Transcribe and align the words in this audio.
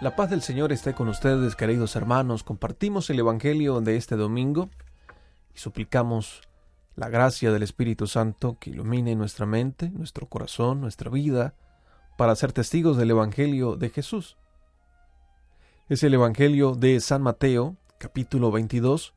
La 0.00 0.14
paz 0.14 0.30
del 0.30 0.42
Señor 0.42 0.70
esté 0.70 0.94
con 0.94 1.08
ustedes, 1.08 1.56
queridos 1.56 1.96
hermanos. 1.96 2.44
Compartimos 2.44 3.10
el 3.10 3.18
Evangelio 3.18 3.80
de 3.80 3.96
este 3.96 4.14
domingo 4.14 4.70
y 5.52 5.58
suplicamos 5.58 6.42
la 6.94 7.08
gracia 7.08 7.50
del 7.50 7.64
Espíritu 7.64 8.06
Santo 8.06 8.58
que 8.60 8.70
ilumine 8.70 9.16
nuestra 9.16 9.44
mente, 9.44 9.90
nuestro 9.90 10.28
corazón, 10.28 10.80
nuestra 10.80 11.10
vida, 11.10 11.54
para 12.16 12.36
ser 12.36 12.52
testigos 12.52 12.96
del 12.96 13.10
Evangelio 13.10 13.74
de 13.74 13.90
Jesús. 13.90 14.36
Es 15.88 16.04
el 16.04 16.14
Evangelio 16.14 16.76
de 16.76 17.00
San 17.00 17.22
Mateo, 17.22 17.76
capítulo 17.98 18.52
22, 18.52 19.14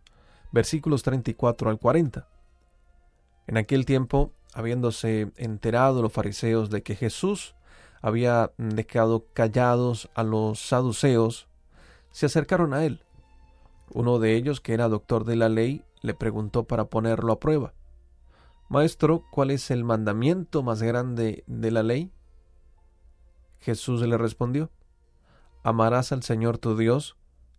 versículos 0.51 1.03
34 1.03 1.69
al 1.69 1.77
40. 1.77 2.27
En 3.45 3.57
aquel 3.57 3.85
tiempo, 3.85 4.33
habiéndose 4.55 5.31
enterado 5.35 6.01
los 6.01 6.11
fariseos 6.11 6.71
de 6.71 6.81
que 6.81 6.95
Jesús 6.95 7.53
había 8.01 8.51
dejado 8.57 9.27
callados 9.33 10.09
a 10.15 10.23
los 10.23 10.59
saduceos, 10.59 11.47
se 12.11 12.25
acercaron 12.25 12.73
a 12.73 12.83
él. 12.83 13.03
Uno 13.93 14.19
de 14.19 14.35
ellos, 14.35 14.59
que 14.59 14.73
era 14.73 14.89
doctor 14.89 15.23
de 15.23 15.35
la 15.35 15.49
ley, 15.49 15.83
le 16.01 16.13
preguntó 16.13 16.63
para 16.63 16.85
ponerlo 16.85 17.33
a 17.33 17.39
prueba. 17.39 17.73
Maestro, 18.69 19.23
¿cuál 19.31 19.51
es 19.51 19.69
el 19.69 19.83
mandamiento 19.83 20.63
más 20.63 20.81
grande 20.81 21.43
de 21.45 21.71
la 21.71 21.83
ley? 21.83 22.11
Jesús 23.59 24.01
le 24.01 24.17
respondió, 24.17 24.71
Amarás 25.63 26.11
al 26.11 26.23
Señor 26.23 26.57
tu 26.57 26.75
Dios 26.75 27.17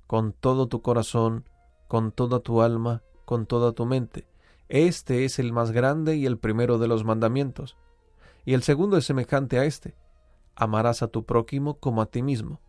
con 0.09 0.33
todo 0.33 0.67
tu 0.67 0.83
corazón, 0.83 1.49
con 1.87 2.11
toda 2.11 2.41
tu 2.41 2.63
alma, 2.63 3.03
con 3.25 3.47
toda 3.47 3.73
tu 3.73 3.87
mente. 3.87 4.27
Este 4.69 5.25
es 5.25 5.39
el 5.39 5.53
más 5.53 5.71
grande 5.71 6.17
y 6.17 6.27
el 6.27 6.39
primero 6.39 6.79
de 6.79 6.89
los 6.89 7.05
mandamientos. 7.05 7.77
Y 8.45 8.55
el 8.55 8.63
segundo 8.63 8.97
es 8.97 9.05
semejante 9.05 9.59
a 9.59 9.65
este 9.65 9.95
amarás 10.55 11.03
a 11.03 11.09
tu 11.09 11.25
prójimo 11.25 11.79
como 11.79 12.03
a 12.03 12.07
ti 12.07 12.23
mismo. 12.23 12.61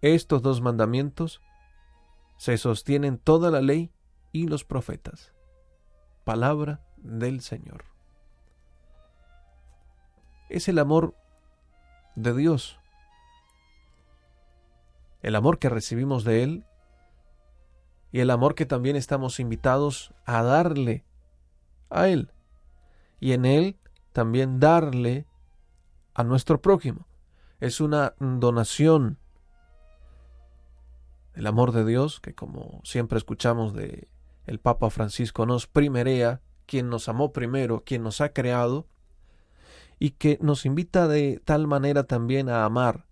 Estos 0.00 0.42
dos 0.42 0.60
mandamientos 0.60 1.40
se 2.36 2.58
sostienen 2.58 3.18
toda 3.18 3.50
la 3.50 3.60
ley 3.60 3.90
y 4.32 4.46
los 4.48 4.64
profetas. 4.64 5.32
Palabra 6.24 6.80
del 6.96 7.40
Señor. 7.40 7.84
Es 10.48 10.68
el 10.68 10.78
amor 10.78 11.14
de 12.16 12.34
Dios, 12.34 12.78
el 15.22 15.36
amor 15.36 15.58
que 15.58 15.68
recibimos 15.68 16.24
de 16.24 16.42
Él 16.42 16.66
y 18.12 18.20
el 18.20 18.30
amor 18.30 18.54
que 18.54 18.66
también 18.66 18.94
estamos 18.94 19.40
invitados 19.40 20.14
a 20.24 20.42
darle 20.42 21.04
a 21.90 22.08
Él 22.08 22.30
y 23.20 23.32
en 23.32 23.44
Él 23.44 23.78
también 24.12 24.60
darle 24.60 25.26
a 26.14 26.24
nuestro 26.24 26.60
prójimo. 26.60 27.06
Es 27.60 27.80
una 27.80 28.14
donación 28.18 29.18
el 31.34 31.46
amor 31.46 31.72
de 31.72 31.84
Dios, 31.84 32.20
que 32.20 32.34
como 32.34 32.80
siempre 32.84 33.18
escuchamos 33.18 33.74
de 33.74 34.08
el 34.46 34.60
Papa 34.60 34.90
Francisco 34.90 35.46
nos 35.46 35.66
primerea, 35.66 36.40
quien 36.66 36.88
nos 36.88 37.08
amó 37.08 37.32
primero, 37.32 37.82
quien 37.84 38.02
nos 38.02 38.20
ha 38.20 38.32
creado, 38.32 38.86
y 39.98 40.10
que 40.10 40.38
nos 40.40 40.66
invita 40.66 41.08
de 41.08 41.40
tal 41.44 41.66
manera 41.66 42.04
también 42.04 42.48
a 42.48 42.64
amar, 42.64 43.06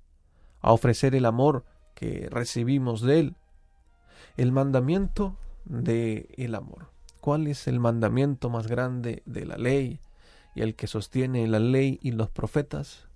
a 0.61 0.73
ofrecer 0.73 1.15
el 1.15 1.25
amor 1.25 1.65
que 1.95 2.29
recibimos 2.31 3.01
de 3.01 3.21
Él. 3.21 3.37
El 4.37 4.53
mandamiento 4.53 5.37
de 5.65 6.35
el 6.37 6.55
amor. 6.55 6.91
¿Cuál 7.21 7.47
es 7.47 7.67
el 7.69 7.81
mandamiento 7.81 8.51
más 8.51 8.67
grande 8.67 9.23
de 9.27 9.47
la 9.47 9.57
ley? 9.57 10.01
Y 10.55 10.63
el 10.63 10.75
que 10.75 10.87
sostiene 10.87 11.47
la 11.47 11.59
ley 11.59 11.99
y 12.03 12.13
los 12.13 12.31
profetas? 12.31 13.09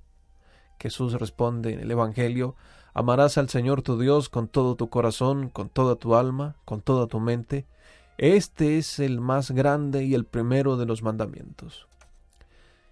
Jesús 0.79 1.15
responde 1.15 1.73
en 1.73 1.81
el 1.81 1.91
Evangelio, 1.91 2.55
amarás 2.95 3.39
al 3.39 3.49
Señor 3.49 3.83
tu 3.83 3.99
Dios 3.99 4.29
con 4.29 4.49
todo 4.49 4.77
tu 4.77 4.89
corazón, 4.89 5.49
con 5.49 5.69
toda 5.69 5.97
tu 5.97 6.15
alma, 6.15 6.57
con 6.65 6.81
toda 6.81 7.07
tu 7.07 7.21
mente. 7.21 7.67
Este 8.19 8.79
es 8.79 8.99
el 8.99 9.21
más 9.21 9.51
grande 9.51 10.05
y 10.05 10.15
el 10.15 10.25
primero 10.25 10.77
de 10.77 10.87
los 10.87 11.03
mandamientos. 11.03 11.87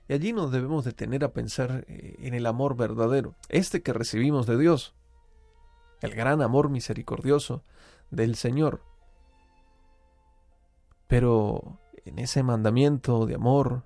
Y 0.08 0.12
allí 0.12 0.32
nos 0.32 0.50
debemos 0.50 0.84
detener 0.84 1.24
a 1.24 1.32
pensar 1.32 1.84
eh, 1.88 2.16
en 2.18 2.34
el 2.34 2.46
amor 2.46 2.76
verdadero, 2.76 3.34
este 3.48 3.82
que 3.82 3.94
recibimos 3.94 4.46
de 4.46 4.58
Dios, 4.58 4.94
el 6.02 6.14
gran 6.14 6.42
amor 6.42 6.68
misericordioso 6.68 7.62
del 8.10 8.36
Señor. 8.36 8.82
Pero 11.06 11.78
en 12.04 12.18
ese 12.18 12.42
mandamiento 12.42 13.24
de 13.24 13.36
amor, 13.36 13.82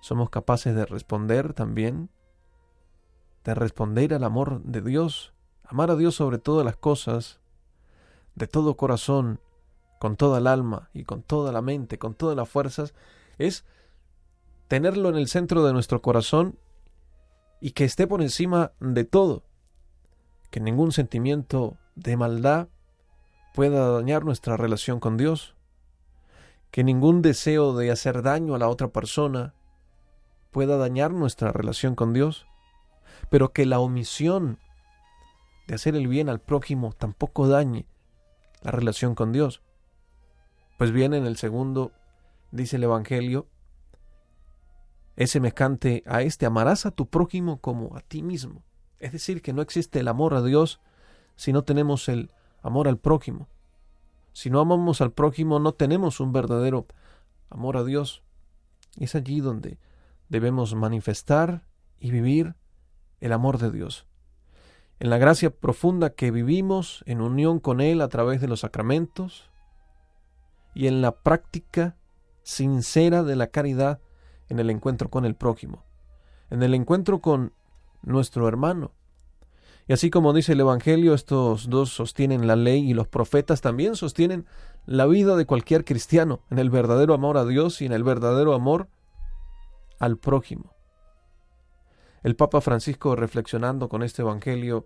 somos 0.00 0.30
capaces 0.30 0.74
de 0.74 0.86
responder 0.86 1.54
también, 1.54 2.10
de 3.44 3.54
responder 3.54 4.14
al 4.14 4.24
amor 4.24 4.62
de 4.62 4.82
Dios, 4.82 5.32
amar 5.64 5.90
a 5.90 5.96
Dios 5.96 6.14
sobre 6.14 6.38
todas 6.38 6.64
las 6.64 6.76
cosas, 6.76 7.40
de 8.34 8.46
todo 8.46 8.76
corazón, 8.76 9.40
con 9.98 10.16
toda 10.16 10.38
el 10.38 10.46
alma 10.46 10.88
y 10.94 11.04
con 11.04 11.22
toda 11.22 11.52
la 11.52 11.62
mente, 11.62 11.98
con 11.98 12.14
todas 12.14 12.36
las 12.36 12.48
fuerzas, 12.48 12.94
es 13.38 13.64
tenerlo 14.68 15.10
en 15.10 15.16
el 15.16 15.28
centro 15.28 15.64
de 15.64 15.72
nuestro 15.72 16.00
corazón 16.00 16.58
y 17.60 17.72
que 17.72 17.84
esté 17.84 18.06
por 18.06 18.22
encima 18.22 18.72
de 18.80 19.04
todo, 19.04 19.44
que 20.50 20.60
ningún 20.60 20.92
sentimiento 20.92 21.76
de 21.94 22.16
maldad 22.16 22.68
pueda 23.54 23.90
dañar 23.90 24.24
nuestra 24.24 24.56
relación 24.56 25.00
con 25.00 25.16
Dios, 25.16 25.54
que 26.70 26.84
ningún 26.84 27.20
deseo 27.20 27.76
de 27.76 27.90
hacer 27.90 28.22
daño 28.22 28.54
a 28.54 28.58
la 28.58 28.68
otra 28.68 28.88
persona 28.88 29.54
pueda 30.50 30.76
dañar 30.76 31.12
nuestra 31.12 31.52
relación 31.52 31.94
con 31.94 32.12
Dios, 32.12 32.46
pero 33.30 33.52
que 33.52 33.66
la 33.66 33.80
omisión 33.80 34.58
de 35.66 35.74
hacer 35.74 35.94
el 35.94 36.08
bien 36.08 36.28
al 36.28 36.40
prójimo 36.40 36.92
tampoco 36.92 37.48
dañe 37.48 37.86
la 38.62 38.70
relación 38.70 39.14
con 39.14 39.32
Dios. 39.32 39.62
Pues 40.78 40.92
bien, 40.92 41.14
en 41.14 41.26
el 41.26 41.36
segundo, 41.36 41.92
dice 42.50 42.76
el 42.76 42.84
Evangelio, 42.84 43.46
es 45.16 45.30
semejante 45.30 46.02
a 46.06 46.22
este, 46.22 46.46
amarás 46.46 46.86
a 46.86 46.90
tu 46.90 47.06
prójimo 47.06 47.60
como 47.60 47.96
a 47.96 48.00
ti 48.00 48.22
mismo. 48.22 48.64
Es 48.98 49.12
decir, 49.12 49.42
que 49.42 49.52
no 49.52 49.62
existe 49.62 50.00
el 50.00 50.08
amor 50.08 50.34
a 50.34 50.42
Dios 50.42 50.80
si 51.36 51.52
no 51.52 51.62
tenemos 51.64 52.08
el 52.08 52.30
amor 52.62 52.88
al 52.88 52.98
prójimo. 52.98 53.48
Si 54.32 54.50
no 54.50 54.60
amamos 54.60 55.00
al 55.00 55.12
prójimo, 55.12 55.58
no 55.58 55.72
tenemos 55.72 56.20
un 56.20 56.32
verdadero 56.32 56.86
amor 57.50 57.76
a 57.76 57.84
Dios. 57.84 58.22
Es 58.98 59.14
allí 59.14 59.40
donde 59.40 59.78
debemos 60.30 60.74
manifestar 60.74 61.66
y 61.98 62.10
vivir 62.10 62.54
el 63.20 63.32
amor 63.32 63.58
de 63.58 63.70
Dios. 63.70 64.06
En 64.98 65.10
la 65.10 65.18
gracia 65.18 65.50
profunda 65.50 66.10
que 66.10 66.30
vivimos 66.30 67.02
en 67.06 67.20
unión 67.20 67.58
con 67.58 67.80
Él 67.80 68.00
a 68.00 68.08
través 68.08 68.40
de 68.40 68.48
los 68.48 68.60
sacramentos 68.60 69.50
y 70.74 70.86
en 70.86 71.02
la 71.02 71.12
práctica 71.12 71.96
sincera 72.42 73.22
de 73.22 73.36
la 73.36 73.48
caridad 73.48 74.00
en 74.48 74.58
el 74.58 74.70
encuentro 74.70 75.10
con 75.10 75.24
el 75.24 75.34
prójimo, 75.34 75.84
en 76.48 76.62
el 76.62 76.74
encuentro 76.74 77.20
con 77.20 77.52
nuestro 78.02 78.48
hermano. 78.48 78.92
Y 79.88 79.92
así 79.92 80.10
como 80.10 80.32
dice 80.32 80.52
el 80.52 80.60
Evangelio, 80.60 81.14
estos 81.14 81.68
dos 81.68 81.90
sostienen 81.90 82.46
la 82.46 82.56
ley 82.56 82.88
y 82.88 82.94
los 82.94 83.08
profetas 83.08 83.60
también 83.60 83.96
sostienen 83.96 84.46
la 84.86 85.06
vida 85.06 85.36
de 85.36 85.46
cualquier 85.46 85.84
cristiano 85.84 86.42
en 86.50 86.60
el 86.60 86.70
verdadero 86.70 87.14
amor 87.14 87.36
a 87.36 87.44
Dios 87.44 87.82
y 87.82 87.86
en 87.86 87.92
el 87.92 88.04
verdadero 88.04 88.54
amor 88.54 88.88
al 90.00 90.18
prójimo. 90.18 90.74
El 92.22 92.34
Papa 92.34 92.60
Francisco, 92.60 93.14
reflexionando 93.14 93.88
con 93.88 94.02
este 94.02 94.22
Evangelio 94.22 94.84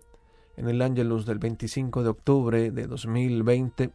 en 0.55 0.69
el 0.69 0.81
Ángelus 0.81 1.25
del 1.25 1.39
25 1.39 2.03
de 2.03 2.09
octubre 2.09 2.71
de 2.71 2.87
2020, 2.87 3.91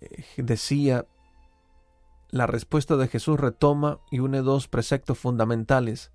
eh, 0.00 0.24
decía, 0.38 1.06
la 2.30 2.46
respuesta 2.46 2.96
de 2.96 3.08
Jesús 3.08 3.38
retoma 3.38 4.00
y 4.10 4.20
une 4.20 4.40
dos 4.40 4.68
preceptos 4.68 5.18
fundamentales 5.18 6.12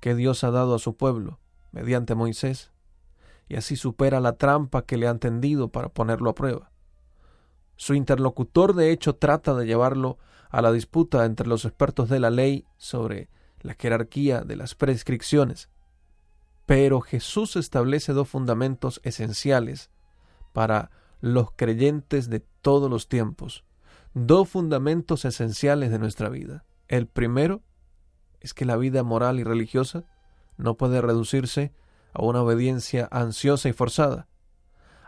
que 0.00 0.14
Dios 0.14 0.42
ha 0.42 0.50
dado 0.50 0.74
a 0.74 0.78
su 0.78 0.96
pueblo 0.96 1.38
mediante 1.72 2.14
Moisés, 2.14 2.72
y 3.48 3.56
así 3.56 3.76
supera 3.76 4.20
la 4.20 4.36
trampa 4.36 4.86
que 4.86 4.96
le 4.96 5.06
han 5.06 5.18
tendido 5.18 5.68
para 5.68 5.88
ponerlo 5.88 6.30
a 6.30 6.34
prueba. 6.34 6.70
Su 7.80 7.94
interlocutor 7.94 8.74
de 8.74 8.92
hecho 8.92 9.14
trata 9.14 9.54
de 9.54 9.64
llevarlo 9.64 10.18
a 10.50 10.60
la 10.60 10.70
disputa 10.70 11.24
entre 11.24 11.46
los 11.46 11.64
expertos 11.64 12.10
de 12.10 12.20
la 12.20 12.28
ley 12.28 12.66
sobre 12.76 13.30
la 13.62 13.72
jerarquía 13.72 14.42
de 14.42 14.54
las 14.54 14.74
prescripciones. 14.74 15.70
Pero 16.66 17.00
Jesús 17.00 17.56
establece 17.56 18.12
dos 18.12 18.28
fundamentos 18.28 19.00
esenciales 19.02 19.88
para 20.52 20.90
los 21.22 21.52
creyentes 21.52 22.28
de 22.28 22.40
todos 22.60 22.90
los 22.90 23.08
tiempos, 23.08 23.64
dos 24.12 24.46
fundamentos 24.46 25.24
esenciales 25.24 25.90
de 25.90 25.98
nuestra 25.98 26.28
vida. 26.28 26.66
El 26.86 27.06
primero 27.06 27.62
es 28.40 28.52
que 28.52 28.66
la 28.66 28.76
vida 28.76 29.04
moral 29.04 29.40
y 29.40 29.42
religiosa 29.42 30.04
no 30.58 30.74
puede 30.76 31.00
reducirse 31.00 31.72
a 32.12 32.22
una 32.24 32.42
obediencia 32.42 33.08
ansiosa 33.10 33.70
y 33.70 33.72
forzada. 33.72 34.28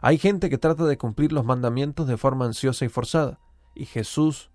Hay 0.04 0.18
gente 0.18 0.50
que 0.50 0.58
trata 0.58 0.84
de 0.84 0.98
cumplir 0.98 1.32
los 1.32 1.44
mandamientos 1.44 2.08
de 2.08 2.16
forma 2.16 2.44
ansiosa 2.44 2.84
y 2.84 2.88
forzada, 2.88 3.38
y 3.72 3.86
Jesús 3.86 4.50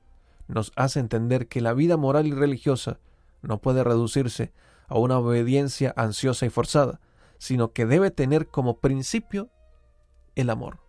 nos 0.50 0.74
hace 0.76 1.00
entender 1.00 1.48
que 1.48 1.62
la 1.62 1.74
vida 1.74 1.96
moral 1.96 2.28
y 2.28 2.32
religiosa 2.32 3.00
no 3.42 3.62
puede 3.62 3.86
reducirse 3.86 4.52
a 4.88 4.98
una 4.98 5.18
obediencia 5.18 5.94
ansiosa 5.96 6.46
y 6.46 6.50
forzada, 6.50 7.00
sino 7.38 7.72
que 7.72 7.86
debe 7.86 8.12
tener 8.12 8.50
como 8.50 8.80
principio 8.80 9.50
el 10.36 10.50
amor. 10.50 10.80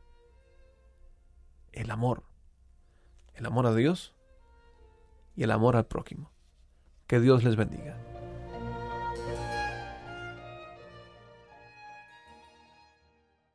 El 1.70 1.92
amor. 1.92 2.24
El 3.34 3.46
amor 3.46 3.66
a 3.66 3.74
Dios 3.74 4.16
y 5.36 5.44
el 5.44 5.52
amor 5.52 5.76
al 5.76 5.86
prójimo. 5.86 6.32
Que 7.06 7.20
Dios 7.20 7.44
les 7.44 7.54
bendiga. 7.54 8.07